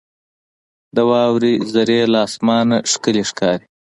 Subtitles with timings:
[0.95, 3.65] •د واورې ذرې له اسمانه ښکلي ښکاري.